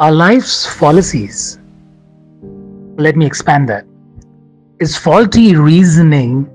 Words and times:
Our 0.00 0.10
life's 0.10 0.66
fallacies, 0.66 1.60
let 2.96 3.14
me 3.14 3.26
expand 3.26 3.68
that, 3.68 3.86
is 4.80 4.96
faulty 4.96 5.54
reasoning 5.54 6.50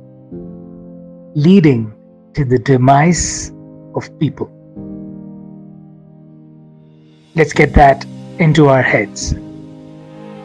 leading 1.35 1.93
to 2.33 2.43
the 2.43 2.59
demise 2.59 3.53
of 3.95 4.19
people. 4.19 4.51
Let's 7.35 7.53
get 7.53 7.73
that 7.75 8.05
into 8.39 8.67
our 8.67 8.81
heads. 8.81 9.33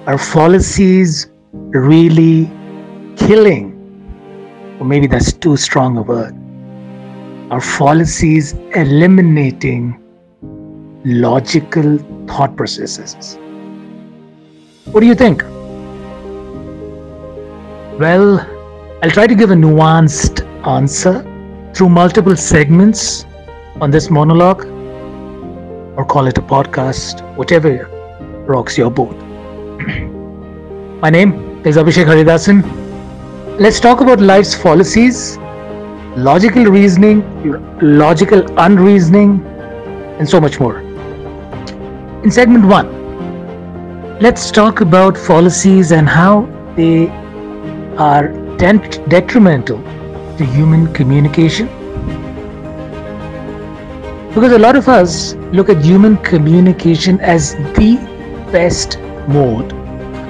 Are 0.06 0.16
fallacies 0.16 1.26
really 1.52 2.48
killing? 3.16 3.72
Or 4.78 4.86
maybe 4.86 5.08
that's 5.08 5.32
too 5.32 5.56
strong 5.56 5.96
a 5.96 6.02
word. 6.02 6.36
Are 7.50 7.60
fallacies 7.60 8.52
eliminating 8.76 10.00
logical 11.04 11.98
thought 12.26 12.56
processes? 12.56 13.36
What 14.86 15.00
do 15.00 15.06
you 15.06 15.14
think? 15.14 15.42
Well, 17.98 18.40
I'll 19.02 19.10
try 19.10 19.26
to 19.26 19.34
give 19.34 19.50
a 19.50 19.54
nuanced 19.54 20.42
answer 20.66 21.22
through 21.74 21.88
multiple 21.88 22.36
segments 22.36 23.24
on 23.80 23.90
this 23.90 24.10
monologue, 24.10 24.64
or 25.96 26.04
call 26.04 26.26
it 26.26 26.38
a 26.38 26.42
podcast, 26.42 27.22
whatever 27.36 27.88
rocks 28.46 28.76
your 28.76 28.90
boat. 28.90 29.14
My 31.00 31.10
name 31.10 31.32
is 31.66 31.76
Abhishek 31.76 32.06
Haridasan. 32.06 32.62
Let's 33.58 33.80
talk 33.80 34.00
about 34.00 34.20
life's 34.20 34.54
fallacies, 34.54 35.38
logical 36.16 36.64
reasoning, 36.64 37.22
logical 37.80 38.44
unreasoning, 38.58 39.44
and 40.18 40.28
so 40.28 40.40
much 40.40 40.60
more. 40.60 40.83
In 42.24 42.30
segment 42.30 42.64
one, 42.64 42.88
let's 44.18 44.50
talk 44.50 44.80
about 44.80 45.14
fallacies 45.14 45.92
and 45.92 46.08
how 46.08 46.46
they 46.74 47.08
are 47.98 48.28
detrimental 48.56 49.76
to 50.38 50.46
human 50.46 50.90
communication. 50.94 51.66
Because 54.32 54.52
a 54.52 54.58
lot 54.58 54.74
of 54.74 54.88
us 54.88 55.34
look 55.52 55.68
at 55.68 55.84
human 55.84 56.16
communication 56.16 57.20
as 57.20 57.56
the 57.76 57.96
best 58.50 58.98
mode 59.28 59.74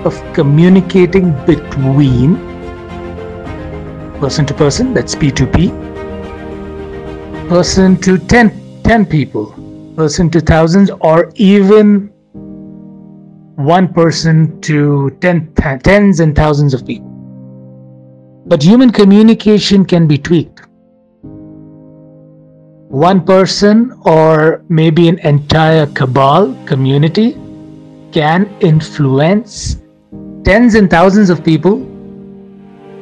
of 0.04 0.20
communicating 0.34 1.30
between 1.46 2.34
person 4.18 4.44
to 4.46 4.54
person, 4.54 4.92
that's 4.92 5.14
P2P, 5.14 5.70
person 7.48 7.96
to 7.98 8.18
10, 8.18 8.82
10 8.82 9.06
people, 9.06 9.54
person 9.94 10.30
to 10.30 10.40
thousands, 10.40 10.90
or 11.00 11.32
even 11.36 12.10
one 13.56 13.92
person 13.92 14.60
to 14.62 15.10
tens 15.20 16.20
and 16.20 16.34
thousands 16.34 16.74
of 16.74 16.86
people. 16.86 17.10
But 18.46 18.62
human 18.62 18.90
communication 18.90 19.84
can 19.84 20.06
be 20.06 20.18
tweaked. 20.18 20.62
One 22.88 23.24
person 23.24 23.92
or 24.04 24.62
maybe 24.68 25.08
an 25.08 25.18
entire 25.20 25.86
cabal 25.86 26.54
community 26.66 27.32
can 28.12 28.46
influence 28.60 29.78
tens 30.44 30.74
and 30.74 30.90
thousands 30.90 31.30
of 31.30 31.42
people 31.42 31.78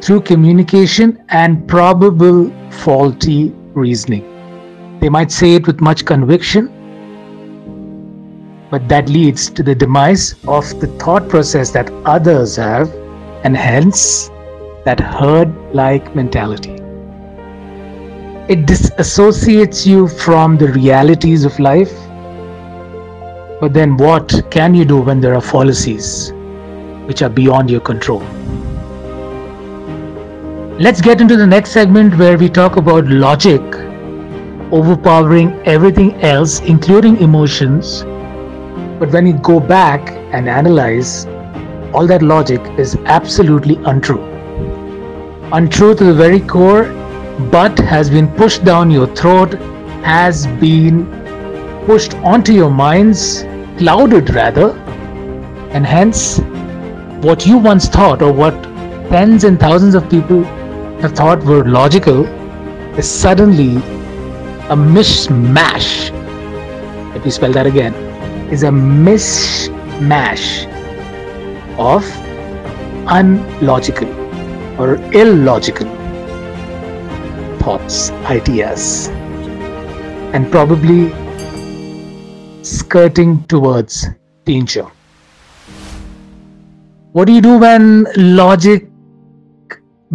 through 0.00 0.20
communication 0.22 1.22
and 1.28 1.66
probable 1.68 2.50
faulty 2.70 3.50
reasoning. 3.74 4.28
They 5.00 5.08
might 5.08 5.30
say 5.32 5.54
it 5.54 5.66
with 5.66 5.80
much 5.80 6.04
conviction, 6.04 6.70
but 8.72 8.88
that 8.88 9.06
leads 9.10 9.50
to 9.50 9.62
the 9.62 9.74
demise 9.74 10.34
of 10.48 10.66
the 10.80 10.86
thought 10.98 11.28
process 11.28 11.70
that 11.70 11.90
others 12.06 12.56
have, 12.56 12.88
and 13.44 13.54
hence 13.54 14.30
that 14.86 14.98
herd 14.98 15.50
like 15.74 16.16
mentality. 16.16 16.72
It 18.48 18.64
disassociates 18.64 19.84
you 19.86 20.08
from 20.08 20.56
the 20.56 20.68
realities 20.68 21.44
of 21.44 21.58
life. 21.58 21.92
But 23.60 23.74
then, 23.74 23.98
what 23.98 24.32
can 24.50 24.74
you 24.74 24.86
do 24.86 25.02
when 25.02 25.20
there 25.20 25.34
are 25.34 25.42
fallacies 25.42 26.32
which 27.06 27.20
are 27.20 27.28
beyond 27.28 27.68
your 27.70 27.80
control? 27.80 28.20
Let's 30.80 31.02
get 31.02 31.20
into 31.20 31.36
the 31.36 31.46
next 31.46 31.72
segment 31.72 32.16
where 32.16 32.38
we 32.38 32.48
talk 32.48 32.78
about 32.78 33.04
logic 33.06 33.60
overpowering 34.72 35.52
everything 35.66 36.14
else, 36.22 36.60
including 36.60 37.18
emotions. 37.18 38.02
But 39.02 39.10
when 39.10 39.26
you 39.26 39.32
go 39.32 39.58
back 39.58 40.10
and 40.32 40.48
analyze, 40.48 41.26
all 41.92 42.06
that 42.06 42.22
logic 42.22 42.60
is 42.78 42.94
absolutely 43.04 43.74
untrue 43.84 44.22
untrue 45.52 45.96
to 45.96 46.04
the 46.04 46.14
very 46.14 46.38
core, 46.38 46.84
but 47.50 47.76
has 47.80 48.08
been 48.08 48.28
pushed 48.36 48.64
down 48.64 48.92
your 48.92 49.08
throat, 49.16 49.54
has 50.04 50.46
been 50.60 51.04
pushed 51.84 52.14
onto 52.18 52.52
your 52.52 52.70
minds, 52.70 53.42
clouded 53.76 54.32
rather, 54.36 54.70
and 55.72 55.84
hence 55.84 56.38
what 57.26 57.44
you 57.44 57.58
once 57.58 57.88
thought 57.88 58.22
or 58.22 58.32
what 58.32 58.54
tens 59.10 59.42
and 59.42 59.58
thousands 59.58 59.96
of 59.96 60.08
people 60.08 60.44
have 61.02 61.10
thought 61.10 61.42
were 61.42 61.64
logical 61.64 62.24
is 62.96 63.10
suddenly 63.10 63.76
a 64.70 64.76
mishmash. 64.76 66.12
Let 67.12 67.24
me 67.24 67.30
spell 67.32 67.52
that 67.52 67.66
again. 67.66 68.11
Is 68.52 68.64
a 68.64 68.68
mishmash 68.68 70.46
of 71.78 72.04
unlogical 73.10 74.08
or 74.78 74.96
illogical 75.14 75.88
thoughts, 77.60 78.10
ideas, 78.36 79.08
and 80.34 80.52
probably 80.52 81.10
skirting 82.62 83.42
towards 83.44 84.06
danger. 84.44 84.86
What 87.12 87.24
do 87.24 87.32
you 87.32 87.40
do 87.40 87.56
when 87.56 88.06
logic 88.16 88.86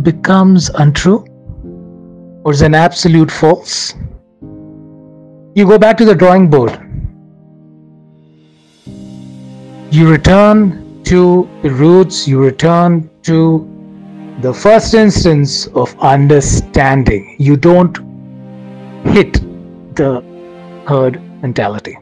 becomes 0.04 0.70
untrue 0.70 1.26
or 2.44 2.52
is 2.52 2.62
an 2.62 2.76
absolute 2.76 3.32
false? 3.32 3.96
You 5.56 5.66
go 5.66 5.80
back 5.80 5.98
to 5.98 6.06
the 6.06 6.14
drawing 6.14 6.52
board. 6.52 6.87
You 9.90 10.10
return 10.10 11.02
to 11.06 11.48
the 11.64 11.70
roots, 11.70 12.28
you 12.28 12.44
return 12.44 13.10
to 13.24 13.66
the 14.42 14.54
first 14.54 14.94
instance 14.94 15.68
of 15.68 15.98
understanding. 16.00 17.38
You 17.40 17.56
don't 17.56 17.98
hit 19.06 19.34
the 19.96 20.22
herd 20.86 21.22
mentality. 21.42 21.98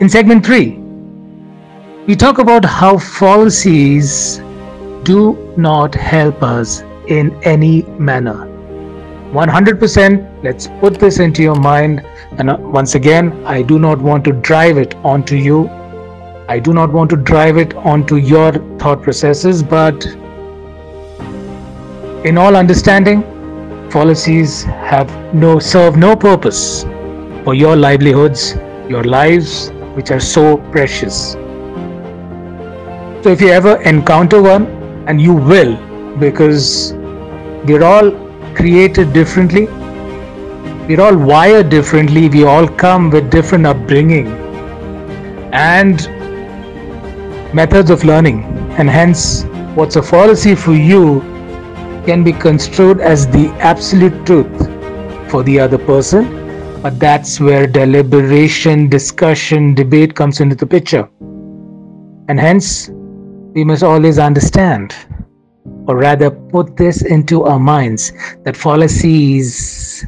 In 0.00 0.08
segment 0.08 0.44
three, 0.44 0.72
we 2.08 2.16
talk 2.16 2.38
about 2.38 2.64
how 2.64 2.98
fallacies 2.98 4.38
do 5.04 5.54
not 5.56 5.94
help 5.94 6.42
us 6.42 6.82
in 7.06 7.32
any 7.44 7.82
manner. 7.98 8.48
100%, 9.32 10.42
let's 10.42 10.66
put 10.80 10.98
this 10.98 11.20
into 11.20 11.42
your 11.44 11.54
mind. 11.54 12.04
And 12.38 12.50
uh, 12.50 12.56
once 12.58 12.96
again, 12.96 13.46
I 13.46 13.62
do 13.62 13.78
not 13.78 14.00
want 14.00 14.24
to 14.24 14.32
drive 14.32 14.78
it 14.78 14.96
onto 14.96 15.36
you. 15.36 15.70
I 16.48 16.60
do 16.60 16.72
not 16.72 16.92
want 16.92 17.10
to 17.10 17.16
drive 17.16 17.56
it 17.56 17.74
onto 17.74 18.16
your 18.16 18.52
thought 18.78 19.02
processes, 19.02 19.64
but 19.64 20.06
in 22.24 22.38
all 22.38 22.54
understanding, 22.54 23.22
fallacies 23.90 24.62
have 24.62 25.10
no 25.34 25.58
serve 25.58 25.96
no 25.96 26.14
purpose 26.14 26.84
for 27.42 27.54
your 27.54 27.74
livelihoods, 27.74 28.54
your 28.88 29.02
lives, 29.02 29.70
which 29.94 30.12
are 30.12 30.20
so 30.20 30.58
precious. 30.70 31.32
So 33.24 33.30
if 33.30 33.40
you 33.40 33.48
ever 33.48 33.82
encounter 33.82 34.40
one, 34.40 34.66
and 35.08 35.20
you 35.20 35.34
will, 35.34 35.76
because 36.18 36.92
we're 37.64 37.82
all 37.82 38.12
created 38.54 39.12
differently, 39.12 39.66
we're 40.86 41.00
all 41.00 41.16
wired 41.16 41.70
differently, 41.70 42.28
we 42.28 42.44
all 42.44 42.68
come 42.68 43.10
with 43.10 43.30
different 43.32 43.66
upbringing 43.66 44.28
and 45.52 46.08
methods 47.52 47.90
of 47.90 48.04
learning, 48.04 48.44
and 48.78 48.88
hence, 48.90 49.44
what's 49.74 49.96
a 49.96 50.02
fallacy 50.02 50.54
for 50.54 50.74
you 50.74 51.20
can 52.06 52.22
be 52.22 52.32
construed 52.32 53.00
as 53.00 53.26
the 53.26 53.48
absolute 53.60 54.26
truth 54.26 54.68
for 55.30 55.42
the 55.42 55.58
other 55.58 55.78
person, 55.78 56.24
but 56.82 56.98
that's 57.00 57.40
where 57.40 57.66
deliberation, 57.66 58.88
discussion, 58.88 59.74
debate 59.74 60.14
comes 60.14 60.40
into 60.40 60.54
the 60.54 60.66
picture. 60.66 61.08
And 62.28 62.38
hence, 62.38 62.90
we 63.54 63.64
must 63.64 63.82
always 63.82 64.18
understand, 64.18 64.94
or 65.88 65.96
rather 65.96 66.30
put 66.30 66.76
this 66.76 67.02
into 67.02 67.44
our 67.44 67.58
minds, 67.58 68.12
that 68.44 68.56
fallacies 68.56 70.06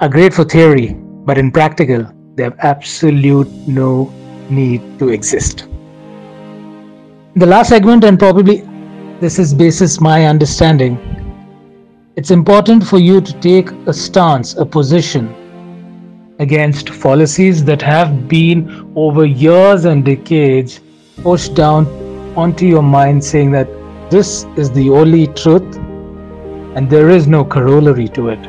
are 0.00 0.08
great 0.08 0.34
for 0.34 0.44
theory, 0.44 0.94
but 1.24 1.38
in 1.38 1.50
practical, 1.50 2.06
they 2.34 2.42
have 2.42 2.56
absolute 2.58 3.48
no 3.66 4.12
need 4.50 4.98
to 4.98 5.10
exist. 5.10 5.68
The 7.34 7.46
last 7.46 7.70
segment, 7.70 8.04
and 8.04 8.18
probably 8.18 8.60
this 9.18 9.38
is 9.38 9.54
basis 9.54 10.02
my 10.02 10.26
understanding, 10.26 10.98
it's 12.14 12.30
important 12.30 12.84
for 12.84 12.98
you 12.98 13.22
to 13.22 13.32
take 13.40 13.70
a 13.86 13.92
stance, 13.94 14.54
a 14.58 14.66
position 14.66 15.34
against 16.40 16.90
fallacies 16.90 17.64
that 17.64 17.80
have 17.80 18.28
been 18.28 18.92
over 18.96 19.24
years 19.24 19.86
and 19.86 20.04
decades 20.04 20.80
pushed 21.22 21.54
down 21.54 21.86
onto 22.36 22.66
your 22.66 22.82
mind, 22.82 23.24
saying 23.24 23.50
that 23.52 23.68
this 24.10 24.44
is 24.58 24.70
the 24.70 24.90
only 24.90 25.28
truth 25.28 25.76
and 26.76 26.90
there 26.90 27.08
is 27.08 27.26
no 27.26 27.46
corollary 27.46 28.08
to 28.08 28.28
it. 28.28 28.42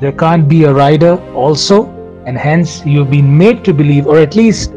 There 0.00 0.12
can't 0.12 0.48
be 0.48 0.64
a 0.64 0.72
rider 0.72 1.22
also, 1.34 1.88
and 2.24 2.38
hence 2.38 2.86
you've 2.86 3.10
been 3.10 3.36
made 3.36 3.66
to 3.66 3.74
believe, 3.74 4.06
or 4.06 4.18
at 4.18 4.34
least 4.34 4.72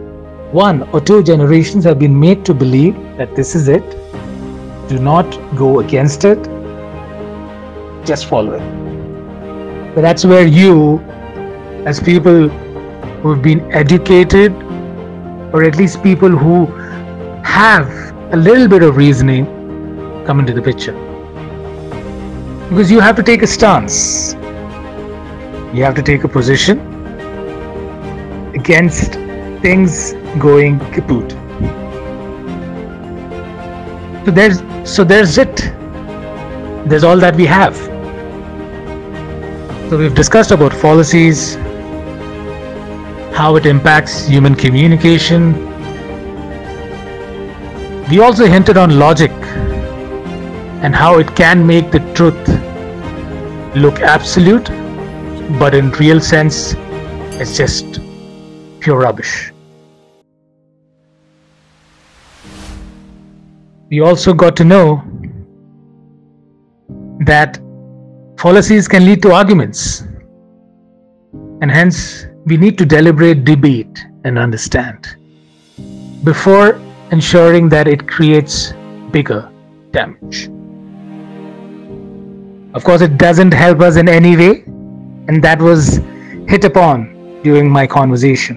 one 0.52 0.84
or 0.92 1.00
two 1.00 1.24
generations 1.24 1.86
have 1.86 1.98
been 1.98 2.20
made 2.20 2.46
to 2.46 2.54
believe 2.54 2.96
that 3.18 3.36
this 3.36 3.56
is 3.56 3.70
it. 3.70 3.90
Do 4.90 5.00
not 5.00 5.26
go 5.56 5.80
against 5.80 6.26
it, 6.26 6.44
just 8.06 8.26
follow 8.26 8.54
it. 8.54 9.96
But 9.96 10.02
that's 10.02 10.26
where 10.26 10.46
you, 10.46 11.00
as 11.86 12.02
people 12.02 12.50
who've 13.22 13.42
been 13.42 13.72
educated, 13.72 14.52
or 15.54 15.64
at 15.64 15.78
least 15.78 16.04
people 16.04 16.30
who 16.30 16.66
have 17.44 17.88
a 18.34 18.38
little 18.38 18.68
bit 18.68 18.84
of 18.84 18.98
reasoning, 18.98 19.46
come 20.26 20.40
into 20.40 20.54
the 20.54 20.62
picture. 20.62 20.94
Because 22.70 22.92
you 22.92 23.00
have 23.00 23.16
to 23.16 23.24
take 23.24 23.42
a 23.42 23.48
stance, 23.48 24.34
you 25.74 25.84
have 25.84 25.96
to 25.96 26.02
take 26.02 26.26
a 26.26 26.28
position 26.28 26.80
against 28.54 29.14
things 29.62 30.14
going 30.40 30.80
kaput. 30.92 31.32
So 34.26 34.32
there's 34.32 34.62
so 34.90 35.04
there's 35.04 35.38
it. 35.38 35.56
There's 36.88 37.04
all 37.04 37.18
that 37.18 37.36
we 37.36 37.46
have. 37.46 37.76
So 39.90 39.98
we've 39.98 40.16
discussed 40.16 40.52
about 40.52 40.74
fallacies, 40.74 41.56
how 43.34 43.56
it 43.56 43.66
impacts 43.66 44.26
human 44.26 44.56
communication. 44.56 45.54
We 48.10 48.20
also 48.20 48.46
hinted 48.46 48.78
on 48.78 48.98
logic 49.00 49.32
and 50.84 50.96
how 50.96 51.20
it 51.20 51.36
can 51.36 51.66
make 51.66 51.92
the 51.92 52.00
truth 52.14 52.48
look 53.76 54.00
absolute, 54.00 54.66
but 55.60 55.74
in 55.74 55.92
real 55.92 56.20
sense, 56.20 56.76
it's 57.40 57.56
just 57.56 58.00
pure 58.80 59.00
rubbish. 59.00 59.52
We 63.92 64.00
also 64.00 64.34
got 64.34 64.56
to 64.56 64.64
know 64.64 65.04
that 67.26 67.60
fallacies 68.40 68.88
can 68.88 69.04
lead 69.04 69.22
to 69.24 69.34
arguments, 69.34 70.04
and 71.62 71.70
hence 71.70 72.26
we 72.46 72.56
need 72.56 72.78
to 72.78 72.86
deliberate, 72.86 73.44
debate, 73.44 74.06
and 74.24 74.40
understand 74.40 75.18
before 76.24 76.80
ensuring 77.12 77.68
that 77.68 77.90
it 77.90 78.08
creates 78.08 78.72
bigger 79.12 79.52
damage. 79.92 80.50
Of 82.74 82.86
course, 82.86 83.02
it 83.02 83.18
doesn't 83.18 83.52
help 83.52 83.82
us 83.82 83.98
in 83.98 84.08
any 84.08 84.38
way, 84.38 84.64
and 85.28 85.44
that 85.44 85.62
was 85.62 85.98
hit 86.48 86.64
upon 86.64 87.42
during 87.44 87.70
my 87.70 87.88
conversation. 87.88 88.56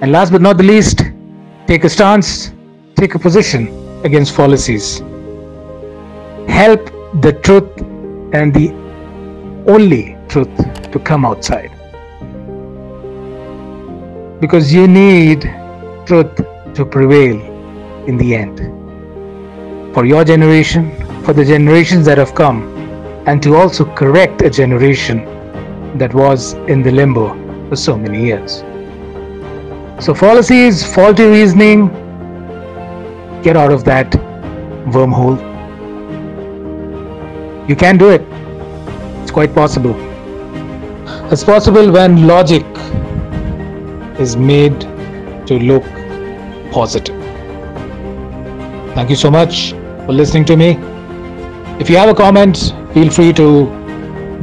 And 0.00 0.10
last 0.10 0.32
but 0.32 0.40
not 0.40 0.56
the 0.56 0.62
least, 0.62 1.02
take 1.66 1.84
a 1.84 1.90
stance, 1.90 2.54
take 2.98 3.14
a 3.14 3.18
position 3.18 3.68
against 4.04 4.34
fallacies. 4.34 4.98
Help 6.48 6.90
the 7.22 7.32
truth 7.44 7.70
and 8.32 8.52
the 8.52 8.70
only 9.72 10.16
truth 10.28 10.56
to 10.90 10.98
come 10.98 11.24
outside. 11.24 11.70
Because 14.40 14.72
you 14.72 14.88
need 14.88 15.42
truth 16.06 16.34
to 16.74 16.84
prevail 16.84 17.40
in 18.08 18.16
the 18.16 18.34
end. 18.34 18.58
For 19.94 20.04
your 20.04 20.24
generation, 20.24 20.90
for 21.22 21.32
the 21.32 21.44
generations 21.44 22.04
that 22.06 22.18
have 22.18 22.34
come 22.34 22.62
and 23.28 23.40
to 23.44 23.54
also 23.54 23.84
correct 23.94 24.42
a 24.42 24.50
generation 24.50 25.24
that 25.98 26.12
was 26.14 26.54
in 26.74 26.82
the 26.82 26.90
limbo 26.90 27.28
for 27.68 27.76
so 27.76 27.96
many 27.96 28.24
years. 28.24 28.64
So, 30.04 30.14
fallacies, 30.14 30.84
faulty 30.94 31.24
reasoning, 31.24 31.90
get 33.48 33.56
out 33.56 33.72
of 33.72 33.84
that 33.84 34.10
wormhole. 34.94 35.38
You 37.66 37.76
can 37.76 37.96
do 37.96 38.10
it, 38.10 38.22
it's 39.22 39.30
quite 39.30 39.54
possible. 39.54 39.94
It's 41.32 41.44
possible 41.44 41.90
when 41.90 42.26
logic 42.26 42.66
is 44.20 44.36
made 44.36 44.78
to 45.46 45.58
look 45.70 45.82
positive. 46.72 47.16
Thank 48.94 49.08
you 49.08 49.16
so 49.16 49.30
much 49.30 49.72
for 50.04 50.12
listening 50.12 50.44
to 50.46 50.56
me. 50.56 50.70
If 51.80 51.88
you 51.88 51.96
have 51.96 52.10
a 52.10 52.14
comment, 52.14 52.74
feel 52.92 53.10
free 53.10 53.32
to 53.34 53.48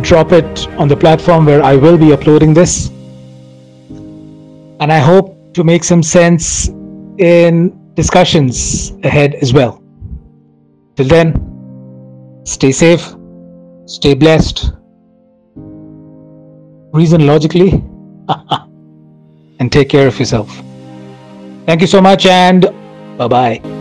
drop 0.01 0.31
it 0.31 0.67
on 0.79 0.87
the 0.87 0.97
platform 0.97 1.45
where 1.45 1.63
I 1.63 1.75
will 1.75 1.97
be 1.97 2.11
uploading 2.11 2.55
this. 2.55 2.87
And 4.79 4.91
I 4.91 4.99
hope 4.99 5.53
to 5.53 5.63
make 5.63 5.83
some 5.83 6.01
sense 6.01 6.69
in 7.19 7.84
discussions 7.95 8.91
ahead 9.03 9.35
as 9.35 9.53
well. 9.53 9.81
Till 10.95 11.07
then, 11.07 12.41
stay 12.45 12.71
safe, 12.71 13.15
stay 13.85 14.13
blessed, 14.13 14.71
reason 16.93 17.27
logically, 17.27 17.83
and 19.59 19.71
take 19.71 19.89
care 19.89 20.07
of 20.07 20.17
yourself. 20.19 20.61
Thank 21.65 21.81
you 21.81 21.87
so 21.87 22.01
much, 22.01 22.25
and 22.25 22.61
bye 23.17 23.27
bye. 23.27 23.74